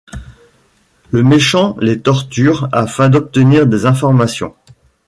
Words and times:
Le 1.11 1.21
méchant 1.21 1.77
les 1.79 2.01
torture 2.01 2.67
afin 2.71 3.07
d'obtenir 3.07 3.67
des 3.67 3.85
informations. 3.85 4.55